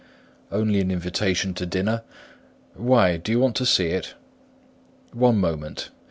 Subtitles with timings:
[0.51, 2.01] "Only an invitation to dinner.
[2.73, 3.17] Why?
[3.17, 4.15] Do you want to see it?"
[5.11, 5.91] "One moment.